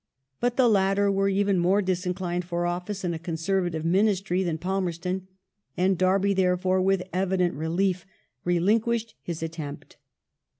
But 0.39 0.55
the 0.57 0.67
latter 0.67 1.11
were 1.11 1.29
even 1.29 1.59
more 1.59 1.79
disinclined 1.79 2.43
for 2.43 2.65
office 2.65 3.03
in 3.03 3.13
a 3.13 3.19
Conservative 3.19 3.85
Ministry 3.85 4.41
than 4.41 4.57
Palmerston, 4.57 5.27
and 5.77 5.95
Derby 5.95 6.33
therefore, 6.33 6.81
with 6.81 7.03
evident 7.13 7.53
relief, 7.53 8.07
relinquished 8.43 9.13
his 9.21 9.43
attempt. 9.43 9.97